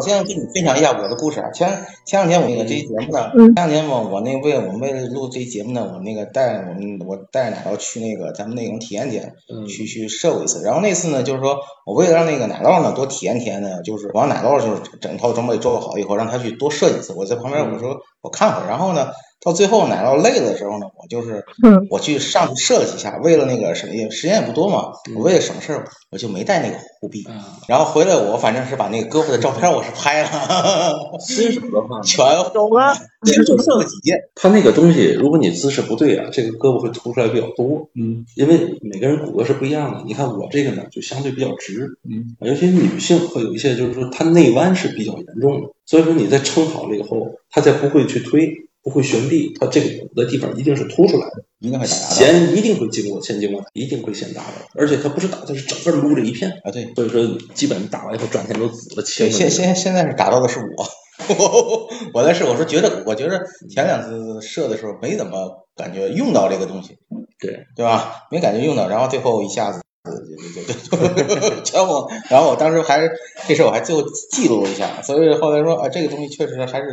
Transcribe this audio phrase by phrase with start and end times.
[0.00, 1.50] 我先跟你分享一下我的故事啊。
[1.50, 9.34] 前前两天我那个这期节目呢，前两天我，我那为我们为了录这期节目呢，我那个带我们我带奶酪去那个咱们那种体验店
[9.68, 10.62] 去去设过一次。
[10.62, 17.12] 然后那次呢，就是说我为了让那个奶酪呢多体验体验呢，就是我让奶酪就是整套装备做好以后，让他去多设计一次。
[17.12, 19.10] 我在旁边我说我看会儿，然后呢。
[19.42, 21.44] 到最后奶酪累了的时候呢，我就是
[21.88, 27.26] 我去上去射了几下，为了那个什么，时间也不多嘛，我为了省事儿，我就没带那个护臂。
[27.66, 30.28] 然后回来我反正是把那个胳膊的照片我是拍了，
[31.26, 34.18] 新手的话全懂啊，其实就射了几箭。
[34.34, 37.88] 他那个东西，如果你姿势不对啊，这个胳膊会凸出来比较多。
[37.94, 40.02] 嗯，因为每个人骨骼是不一样的。
[40.04, 41.98] 你看我这个呢，就相对比较直。
[42.08, 45.68] 嗯，尤其女性会有一些，就是说她内弯是比较严重的。
[45.86, 48.52] 所以说你在撑好了以后，她才不会去推。
[48.82, 56.70] 不会悬臂，它这个鼓的地方一定是凸出来的，一定会打弦一定会经过，先经过，一定会先打的，而且它不是打，它是整个撸着一片啊。
[56.70, 59.04] 对，所以说基本打完以后，转天都紫了。
[59.04, 66.96] 现现现现在是打到的是我，我在试，我说觉得，我觉得前两次射的时候没怎么感觉用到这个东西，
[67.38, 68.22] 对对吧？
[68.30, 73.10] 没感觉用到，然后最后一下子就就就就全我，然后我当时还
[73.46, 76.86] 这事我还最后记录了一下，所以后来说啊，这个东西确实还是。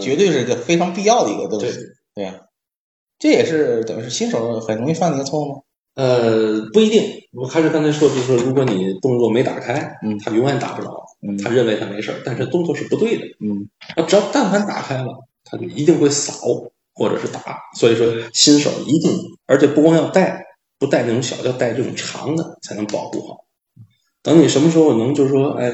[0.00, 1.78] 绝对是个非常必要的一个东西，
[2.14, 2.34] 对呀，
[3.18, 5.60] 这也是等于是新手很容易犯的一个错误吗？
[5.94, 7.20] 呃，不一定。
[7.32, 16.32] 我还是刚才说，就是说，如果你动作没打开，嗯，他永远打不着，嗯，他认为他没事儿，但是动作是不对的，嗯，他只要但凡打开了，他就一定会扫
[16.94, 17.58] 或者是打。
[17.78, 19.10] 所以说，新手一定，
[19.46, 20.44] 而且不光要带，
[20.78, 23.44] 不带那种小，要带这种长的才能保护好。
[24.22, 25.70] 等你什么时候能就是说，哎，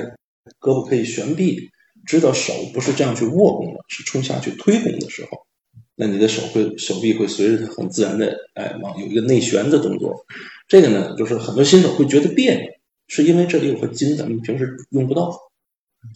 [0.60, 1.70] 胳膊可以悬臂。
[2.08, 5.46] 知道手不是这样去握弓的，是冲下去推弓的时候，
[5.94, 10.24] 那你的手会手臂会随着它很自然的哎往有一个内旋的动作。
[10.66, 12.70] 这个呢，就是很多新手会觉得别扭，
[13.08, 15.38] 是因为这里有个筋，咱们平时用不到。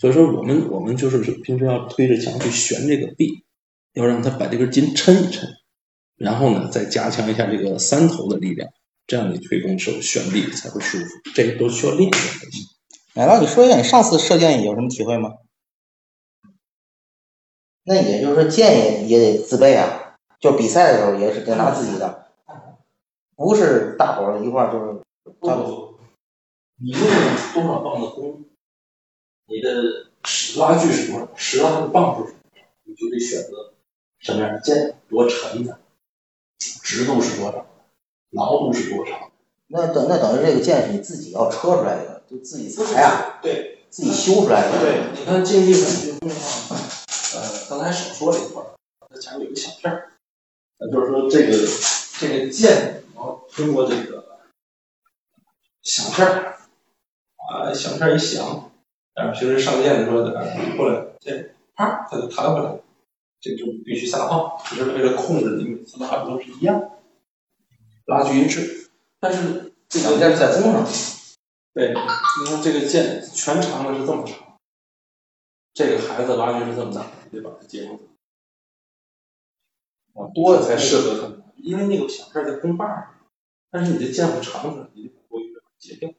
[0.00, 3.44] 所以说我们我们就是平时要推着墙去旋这个臂，
[3.92, 5.42] 要让它把这根筋抻一抻，
[6.16, 8.70] 然后呢再加强一下这个三头的力量，
[9.06, 11.04] 这样你推弓手旋臂才会舒服。
[11.34, 12.64] 这个都需要练的东西。
[13.14, 15.30] 奶酪，你说一下你上次射箭有什么体会吗？
[17.84, 22.26] 那也就是说，剑也也得自备啊，就比赛的时候也是得拿自己的，
[23.36, 25.02] 不是大伙儿一块儿就是。
[25.38, 25.48] 不，
[26.80, 27.00] 你用
[27.54, 28.44] 多少磅的弓，
[29.46, 30.10] 你的
[30.58, 32.28] 拉距是多少，实拉的磅数
[32.84, 33.72] 你就得选择
[34.18, 35.78] 什么样的剑，多沉的，
[36.58, 37.66] 直度是多少，
[38.30, 39.30] 牢度是多少。
[39.68, 44.80] 那等那等于这个剑是你自己要车出来的，就自己裁啊，对，自己修出来的。
[44.80, 46.31] 对，你看竞技很多的话。
[46.31, 46.31] 呃，
[47.72, 48.68] 刚才少说了一块儿，
[49.08, 50.12] 它前面有个响片儿，
[50.76, 51.56] 呃，就是说这个
[52.18, 54.22] 这个剑，然后通过这个
[55.82, 56.58] 响片儿，
[57.36, 58.70] 啊，响片一响，
[59.14, 62.80] 啊，平时上箭的时候，呃，过来，这啪，它就弹回来了，
[63.40, 66.90] 这就必须下放，就是为了控制你每次拉都是一样，
[68.04, 68.90] 拉距一致。
[69.18, 70.86] 但是这个箭是在弓上，
[71.72, 74.41] 对，你看这个箭全长的是这么长。
[75.74, 77.98] 这个孩子拉距是这么大，得把它接上。
[80.14, 83.14] 往多了才适合他，因为那个响片在弓把上，
[83.70, 86.10] 但是你的箭不长的，你得把多余的截掉。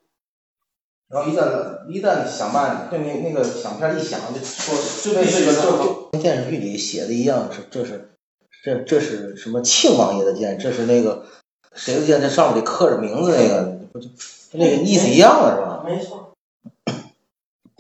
[1.10, 8.16] 然后一旦一旦响慢，对那那个响片一响，就说就跟这个就跟电视剧里写的一样，是这是
[8.64, 11.28] 这这是什么庆王爷的剑，这是那个
[11.76, 14.10] 谁的剑，这上面得刻着名字那个，不就
[14.54, 15.84] 那个意思一样的是吧？
[15.86, 16.23] 没错。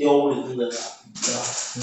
[0.03, 0.69] 雕人的。
[1.13, 1.41] 对吧？
[1.77, 1.81] 嗯，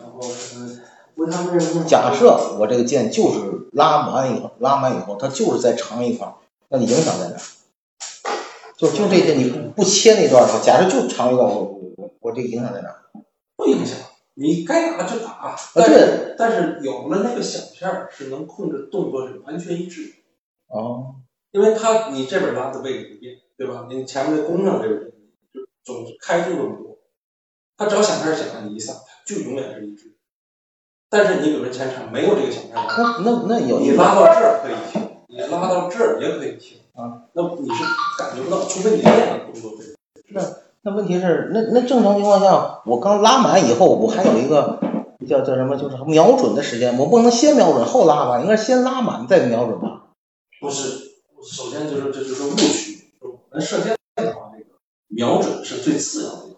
[0.00, 0.20] 然后
[0.56, 0.80] 嗯，
[1.14, 6.34] 为他们假设我这个剑就是拉满以后，拉满以后，它就是再长一块，
[6.68, 7.36] 那你影响在哪？
[8.76, 12.94] 就就这些，你不不切那段的话，假设就长一段，我我我这个影响在哪？
[13.56, 13.96] 不影响，
[14.34, 15.56] 你该打就打。
[15.74, 20.14] 但是但是有了那个小片儿，是能控制动作是完全一致。
[20.66, 21.14] 哦。
[21.52, 23.86] 因为它你这边拉的位置不变，对吧？
[23.88, 26.89] 你前面的弓上这个就总是开出这么多。
[27.80, 28.92] 他只要响片响了，你一撒，
[29.24, 30.14] 就永远是一致。
[31.08, 37.24] 但是你比如说前场没有这个响片，那那那有你拉到这儿可以停，你拉到这儿也可以停啊。
[37.32, 37.82] 那你是
[38.18, 39.96] 感觉不到，除非你练了动作对。
[40.28, 40.42] 那
[40.82, 44.78] 那问题是，那那正常情况下，我刚拉满以后，我还有一个
[45.26, 48.40] 叫叫什么，就是瞄准的时间，我不能先瞄准后拉吧？
[48.42, 50.10] 应该先拉满再瞄准吧？
[50.60, 51.12] 不是，
[51.42, 53.10] 首先就是这就是误区。
[53.22, 54.66] 我们射箭的话，这个
[55.08, 56.49] 瞄准是最次要的。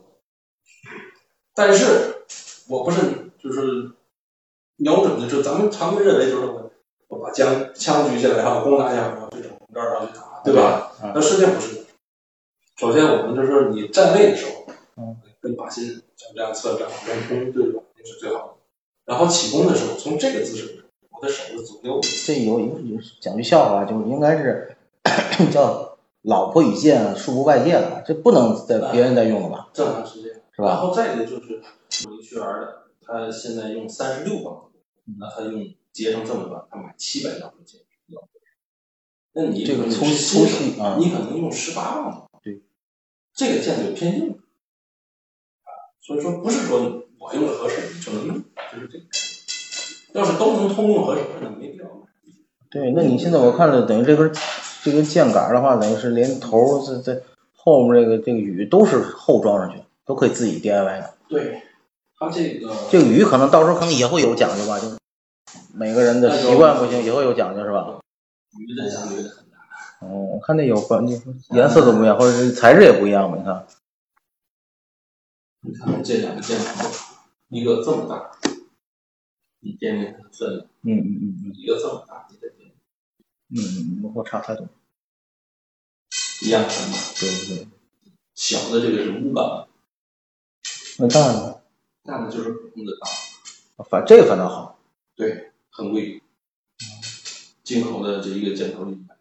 [1.54, 2.24] 但是，
[2.68, 3.00] 我不是
[3.38, 3.90] 就是
[4.76, 6.46] 瞄准的，就咱们常规认为就是
[7.08, 10.92] 我把枪枪举起来，然后弓拿下，然后这种这儿然后去打，对吧？
[11.14, 11.82] 那射箭不是。
[12.76, 14.66] 首先，我们就是你站位的时候，
[14.96, 18.54] 嗯，跟靶心像这样侧，这样跟弓对准，那是最好的。
[19.04, 22.00] 然后起弓的时候，从这个姿势，我的手是左右。
[22.26, 24.76] 这有有有讲句笑话，就应该是
[25.52, 29.68] 叫“老婆与剑，恕不外界”了，这不能在别人再用了吧？
[29.72, 30.68] 正常是这样，是吧？
[30.68, 31.62] 然后再一个就是
[32.06, 34.70] 我一学员的，他现在用三十六磅，
[35.18, 37.80] 那他用结成这么短，他买七百磅的剑，
[39.34, 42.28] 那你这个粗粗细啊，你可能用十八磅。
[42.42, 42.62] 对
[43.34, 44.38] 这个剑就偏硬，
[46.00, 49.04] 所以说不是说我用的合适你就能用，就是这个。
[50.12, 52.06] 要是都能通用合适，那没必要买。
[52.70, 54.30] 对，那你现在我看了，等于这根
[54.82, 57.22] 这根剑杆的话，等于是连头在在
[57.54, 61.14] 后面这个这个羽都是后装上去，都可以自己 DIY 的。
[61.28, 61.62] 对，
[62.18, 64.86] 它这个这个鱼可能到时候可能也会有讲究吧，就
[65.74, 68.00] 每个人的习惯不行，也会有讲究是吧？
[68.58, 69.58] 鱼的讲究很大。
[70.00, 73.36] 哦，我看那有关键颜色都不一样，或者是材质也不一样嘛？
[73.38, 73.66] 你看，
[75.60, 76.90] 你看这两个键盘，
[77.48, 78.32] 一个这么大，
[79.60, 80.66] 你点点它分了。
[80.82, 81.52] 嗯嗯嗯嗯。
[81.56, 82.72] 一个这么大，你再点。
[83.54, 84.66] 嗯，我差太多。
[86.42, 86.96] 一样分嘛？
[87.20, 87.68] 对对对。
[88.34, 89.68] 小的这个是五磅。
[90.98, 91.62] 那大的？
[92.04, 93.84] 大的就是普通的大。
[93.84, 94.78] 反这个反倒好。
[95.16, 96.22] 对，很贵。
[97.62, 99.16] 进口的这一个箭头一百。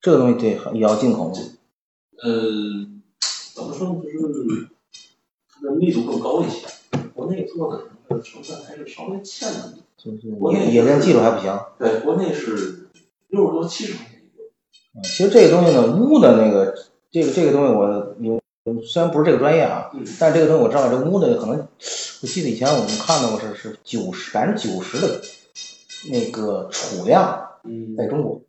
[0.00, 1.34] 这个东西对也要进口吗？
[2.22, 2.42] 呃，
[3.54, 4.00] 怎么说呢？
[4.04, 4.68] 就是
[5.50, 6.66] 它的密度更高一些。
[7.14, 9.84] 国内做的成分还是稍微欠了点。
[9.96, 11.58] 就是冶冶炼技术还不行。
[11.78, 12.88] 对，国内是
[13.28, 14.44] 六十多、七十块钱一个。
[14.94, 16.74] 嗯，其实这个东西呢，钨的那个
[17.10, 18.40] 这个这个东西，我有
[18.82, 21.68] 虽然不是这个专业啊，但这个东西我知道，这钨的可能
[22.22, 25.20] 我记得以前我们看到过是是九十百分之九十的
[26.10, 27.48] 那个储量
[27.96, 28.40] 在中国。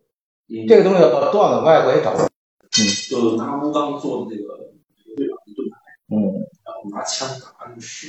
[0.67, 2.25] 这个东西要断了，外国也找不着。
[2.25, 4.71] 嗯，就拿钨钢做的那个
[5.15, 5.77] 对讲的盾牌。
[6.09, 6.15] 嗯。
[6.63, 8.07] 然后拿枪打那个试。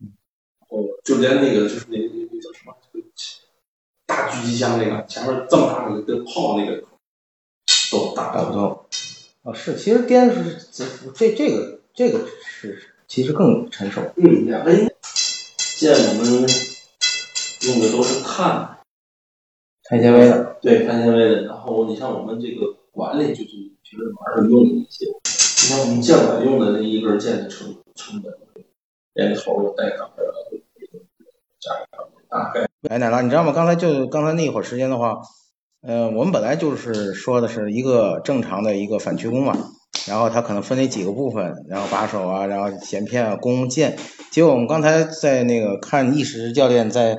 [0.00, 0.12] 嗯。
[0.68, 2.74] 哦，就连那个就是那那那叫什么？
[4.06, 6.82] 大狙击枪那个前面这么大的跟炮那个
[7.92, 8.84] 都打打不动。
[9.42, 10.84] 啊，是，其实颠是这
[11.14, 14.00] 这这个这个是其实更成熟。
[14.16, 18.76] 嗯，两个剑我们用的都是碳。
[19.84, 21.42] 碳纤维的，对碳纤维的。
[21.42, 23.50] 然后你像我们这个管理就是
[23.82, 28.32] 平时玩儿用的一些，你像我们剑管用的那一根剑的成成本，
[29.14, 30.10] 连头带杆儿
[31.58, 32.68] 加上大概。
[32.88, 33.52] 哎，奶酪，你知道吗？
[33.52, 35.22] 刚才就刚才那一会儿时间的话，
[35.82, 39.56] 嗯，我们本来就是说的是一个正常的一个反曲弓嘛，
[40.06, 43.96] 然后它可能分为几个部分，然后把手啊，然后弦片啊，弓箭。
[44.30, 47.18] 结果我们刚才在那个看意识教练在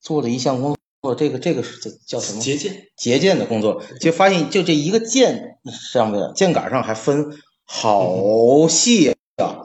[0.00, 0.78] 做的一项工作。
[1.04, 2.40] 做这个这个是叫什么？
[2.40, 5.58] 结箭，结箭的工作，就发现就这一个箭
[5.92, 7.26] 上面箭杆上还分
[7.66, 9.60] 好细啊！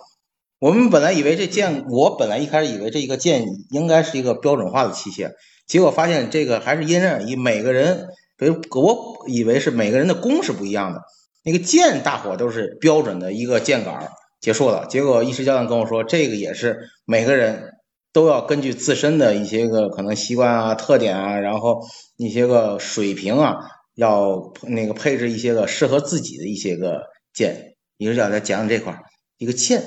[0.59, 5.31] 我们本来以为这箭，我本来一开始以为这一个箭应该是一个标准化的器械，
[5.65, 11.01] 结果发现这个还是因人而异，每个人，比如我以为是每个人的弓是不一样的，
[11.43, 17.75] 那个箭大伙都是标准的一个箭杆结束了，结果医师教练跟我说，这个也是每个人。
[18.11, 21.85] 都要根据自身的一些个可能习惯啊、特点啊，然后
[22.17, 23.57] 一些个水平啊，
[23.93, 27.03] 要那个配置一些个适合自己的一些个
[27.33, 27.75] 箭。
[27.97, 29.03] 一师教练讲讲这块儿，
[29.37, 29.83] 一个箭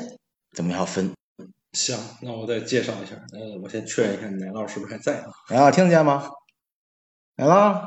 [0.54, 1.10] 怎么样分？
[1.72, 3.16] 行，那我再介绍一下。
[3.32, 5.24] 呃，我先确认一下奶酪是不是还在啊？
[5.50, 6.30] 奶酪听得见吗？
[7.34, 7.82] 奶酪，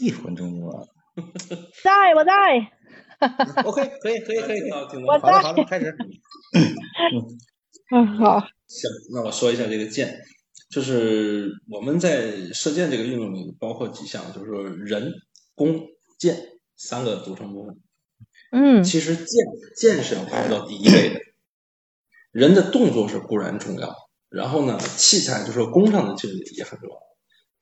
[0.00, 0.88] 一分钟就完了。
[1.82, 2.32] 在，我在。
[3.64, 5.04] OK，可以，可以，可以，可以。
[5.04, 5.32] 我在。
[5.40, 5.96] 好的，好的，开始。
[7.90, 8.40] 嗯，好。
[8.66, 10.22] 行，那我说一下这个箭，
[10.70, 15.12] 就是我们在射箭这个运动里包括几项，就是说人、
[15.54, 15.86] 弓、
[16.18, 16.36] 箭
[16.76, 17.80] 三个组成部分。
[18.50, 18.82] 嗯。
[18.82, 19.26] 其实箭
[19.76, 21.20] 箭是要排到第一位的，
[22.32, 23.94] 人的动作是固然重要，
[24.30, 26.96] 然后呢，器材就是说弓上的距离也很重要。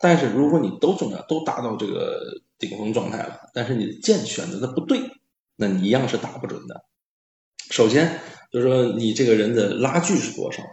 [0.01, 4.99] 但是如果你都重要，都达到这个顶峰状态了，但是你的箭选择的不对，
[5.55, 6.85] 那你一样是打不准的。
[7.71, 8.21] 首先。
[8.53, 10.65] 就是说，你这个人的拉距是多少？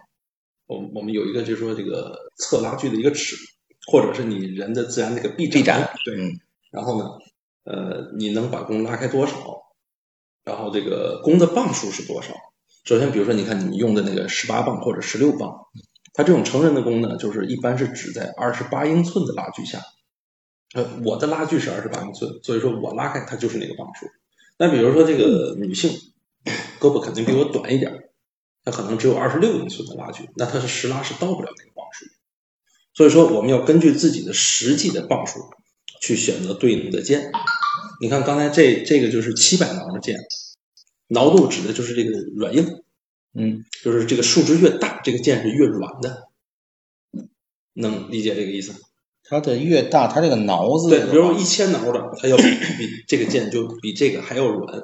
[0.65, 3.35] 我我们有一个，就是说这个测拉距的一个尺，
[3.85, 6.17] 或者是你人的自然那个臂展，对。
[6.71, 7.07] 然后呢，
[7.65, 9.35] 呃，你能把弓拉开多少？
[10.43, 12.33] 然后后这个弓的磅数是多少？
[12.83, 15.67] 首先，比如说，你看你用的那个十八磅或者十六磅，
[16.17, 19.79] 它这种成人的弓呢，就是一般是指在二十八英寸的拉锯下。
[20.73, 24.07] 呃，我的拉距是二十八英寸，所以说我拉开它就是那个磅数。
[24.57, 25.91] 那比如说这个女性，
[26.79, 28.09] 胳膊肯定比我短一点，
[28.65, 32.05] 她可能只有二十六英寸的拉锯，那她是实拉是到不了那个磅数。
[32.95, 35.39] 所以说，我们要根据自己的实际的磅数
[36.01, 37.31] 去选择对应的剑。
[38.01, 40.17] 你看刚才这这个就是七百挠的剑，
[41.09, 42.81] 挠度指的就是这个软硬，
[43.37, 46.27] 嗯，就是这个数值越大，这个剑是越软的，
[47.73, 48.73] 能理解这个意思？
[49.29, 52.43] 它的越大，它这个挠子，对，比如一千挠的，它要比
[53.07, 54.81] 这个剑就比这个还要软。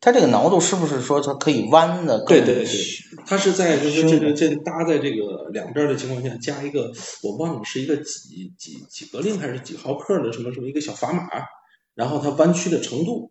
[0.00, 2.22] 它这个挠度是不是说它可以弯的？
[2.26, 2.66] 对对对，
[3.24, 6.92] 它是在就是这个剑搭在这个两边的情况下，加一个
[7.22, 11.24] 我忘了是一个几几几格令还是几毫克的什么什么一个小砝码。
[11.94, 13.30] 然后它弯曲的程度，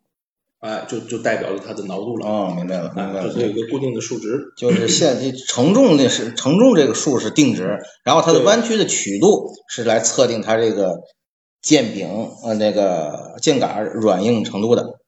[0.64, 2.26] 哎，就就代表了它的挠度了。
[2.26, 3.28] 哦，明白了，明白了。
[3.28, 11.02] 就是有一个固定的数值，就是现 承重那是承重这个数是定值，然后它的弯曲的曲度是来测定它这个
[11.62, 12.08] 剑柄
[12.46, 15.00] 呃那个剑杆软硬程度的。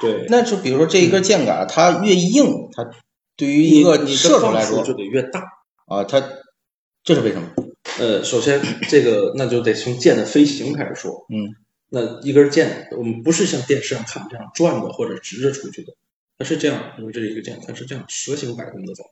[0.00, 0.24] 对。
[0.30, 2.88] 那就比如说这一根剑杆，它越硬，它
[3.36, 5.42] 对于一个射手来说就得越大
[5.88, 6.04] 啊。
[6.04, 6.22] 它
[7.04, 7.50] 这是为什么？
[7.98, 11.26] 呃，首先这个那就得从剑的飞行开始说。
[11.28, 11.52] 嗯。
[11.92, 15.94] 那一根剑，我们不是像电视上看这样转着或者直着出去的，
[16.38, 19.02] 它是这样，因为这是一个剑，它是这样蛇形摆动的走，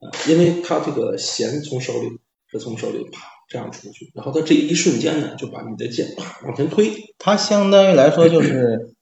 [0.00, 2.18] 啊，因为它这个弦从手里
[2.50, 8.94] 是从手里啪这样出去，然后它这一瞬间呢，就把你的剑啪往前推，它相当于来说就是，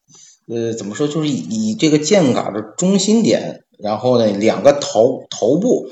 [0.48, 5.88] 呃，怎么说，就是以这个剑杆的中心点，然后呢，两个头头部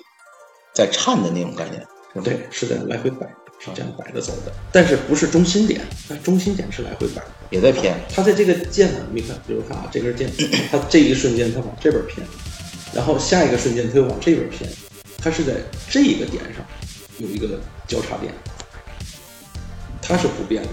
[0.75, 1.87] 在颤的那种概念，
[2.25, 3.33] 对，是在来回摆。
[3.59, 7.95] 是这样摆着走的，但是不是中心点，那中心点是来回摆，也在偏。
[8.15, 10.31] 它在这个键呢，你看，比如看啊，这根键，
[10.71, 12.27] 它这一瞬间它往这边偏，
[12.93, 14.69] 然后下一个瞬间它又往这边偏，
[15.19, 15.55] 它是在
[15.89, 16.65] 这个点上
[17.19, 18.33] 有一个交叉点，
[20.03, 20.69] 它是不变的。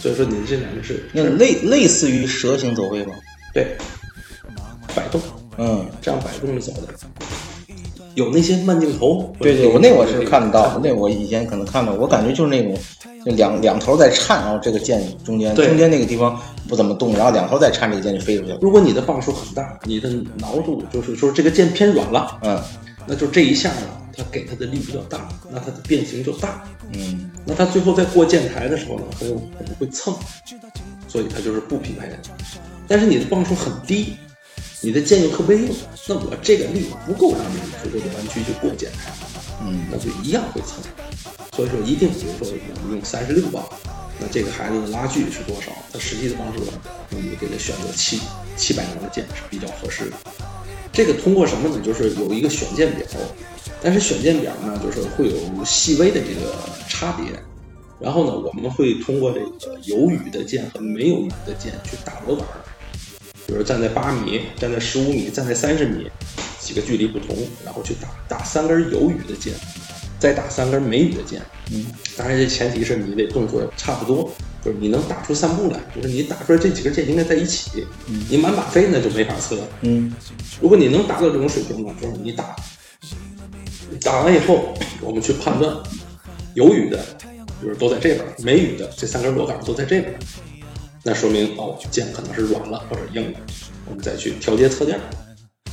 [0.00, 3.14] 所以说，你这两个是那类类似于蛇形走位吗？
[3.54, 3.76] 对，
[4.94, 5.22] 摆动，
[5.56, 6.88] 嗯，这样摆动着走的。
[8.14, 12.76] 有那些慢镜头，对对，我那我是看得到，那我以前可能看到，我感觉就是那种，
[13.24, 16.38] 就两两头在颤，然后这个剑中间中间那个地方
[16.68, 18.58] 不怎么动，然后两头在颤，这个剑就飞出去了。
[18.60, 22.60] 如果你的磅数很大，你的挠度就是说这个剑偏软了，嗯，
[23.06, 30.14] 那就这一下呢，它给它的力比较大，那它的变形就大，嗯，那它最后在过剑台的时候呢，它有可能会蹭，
[31.08, 32.18] 所以它就是不匹配的。
[32.86, 34.12] 但是你的磅数很低。
[34.84, 35.72] 你的剑又特别硬，
[36.08, 39.12] 那我这个力不够让你足够的弯曲就过剑台，
[39.62, 40.82] 嗯，那就一样会蹭。
[41.56, 43.62] 所以说一定，比如说我们用三十六磅，
[44.18, 45.70] 那这个孩子的拉距是多少？
[45.92, 46.64] 他实际的磅数，
[47.10, 48.20] 那你给他选择七
[48.56, 50.16] 七百牛的剑是比较合适的。
[50.92, 51.80] 这个通过什么呢？
[51.84, 53.06] 就是有一个选剑表，
[53.80, 56.56] 但是选剑表呢，就是会有细微的这个
[56.88, 57.26] 差别。
[58.00, 62.44] 然后呢，我们会通过这个有雨的剑和没有雨的剑去打螺杆。
[63.52, 66.10] 比如站在八米，站在十五米，站在三十米，
[66.58, 69.52] 几个距离不同，然后去打打三根有雨的箭，
[70.18, 71.42] 再打三根没雨的箭。
[71.70, 71.84] 嗯，
[72.16, 74.32] 当然这前提是你得动作差不多，
[74.64, 77.86] 就是你能打出三步来，就是你打出来这几根箭应该在一起。
[78.06, 79.58] 嗯，你满把飞那就没法测。
[79.82, 80.10] 嗯，
[80.58, 82.56] 如果你能达到这种水平呢，就是你打
[84.00, 85.76] 打完以后，我们去判断
[86.54, 87.04] 有雨的，
[87.62, 90.18] 就是都在这边；没雨的，这三根螺杆都在这边。
[91.04, 93.38] 那说明哦，键可能是软了或者硬了，
[93.88, 95.00] 我们再去调节侧垫。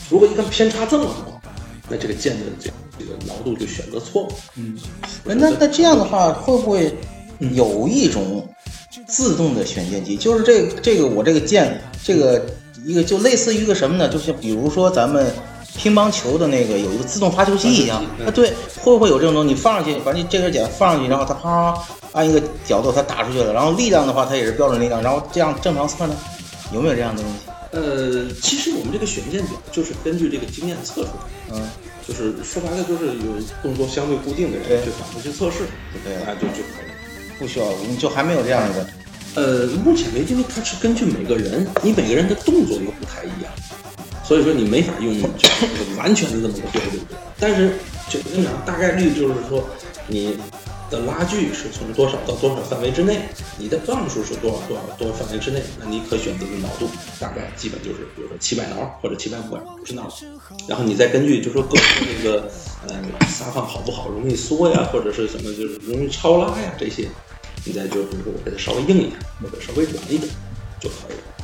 [0.10, 1.40] 如果一看偏差这么多，
[1.88, 4.30] 那这个键的这这个挠度就选择错了。
[4.56, 4.78] 嗯，
[5.24, 6.96] 那那这样的话，会不会
[7.40, 8.48] 有一种
[9.08, 10.18] 自动的选键机？
[10.18, 12.44] 就是这这个我这个键，这个
[12.84, 14.10] 一个就类似于一个什么呢？
[14.10, 15.32] 就是比如说咱们
[15.76, 18.04] 乒乓球的那个有一个自动发球机一样。
[18.26, 19.50] 啊，对，会不会有这种东西？
[19.50, 21.78] 你放上去，把你这根剪放上去，然后它啪。
[22.12, 26.16] 按一个角度，它打出去了，然后力量的话，它也是标准力量，然后这样正常测呢，
[26.74, 27.38] 有没有这样的东西？
[27.72, 31.70] 呃，其实我们这个选线表就是根据这个经验测出来的，嗯，
[32.08, 35.68] 就是说白了就是有动作相对固定的人去反复去测试，
[36.04, 38.88] 对，啊，就就可以，不需要，你就还没有这样的。
[39.36, 43.54] 呃，目前为止，因为它是根据每个人，你每个人的动作又不太一样，
[44.30, 47.02] 所以说你没法用就是完全的这么个标准，
[47.40, 47.72] 但是
[48.08, 49.68] 就跟你讲，大概率就是说
[50.06, 50.38] 你。
[50.90, 53.20] 的拉距是从多少到多少范围之内？
[53.60, 55.62] 你的磅数是多少多少多少范围之内？
[55.80, 60.12] 那你可选择的挠度大概基本就是，比如说七百挠或者七百五五十挠，
[60.68, 62.52] 然后你再根据就说各种那个
[62.88, 62.96] 呃
[63.28, 67.08] 撒放好不好，容易缩呀，或者是什么就是容易超拉呀这些，
[67.66, 70.28] 你再就比如说我给它稍微硬一点，或者稍微软一点
[70.80, 71.39] 就可以了。